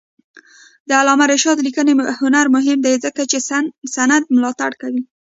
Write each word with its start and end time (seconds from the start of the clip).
د 0.87 0.89
علامه 0.99 1.25
رشاد 1.33 1.57
لیکنی 1.67 1.93
هنر 2.19 2.45
مهم 2.55 2.79
دی 2.85 2.93
ځکه 3.05 3.21
چې 3.31 3.37
سند 3.95 4.23
ملاتړ 4.35 4.71
کوي. 4.81 5.01